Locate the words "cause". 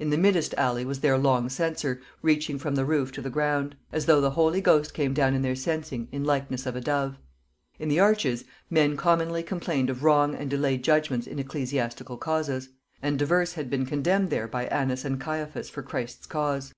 16.26-16.74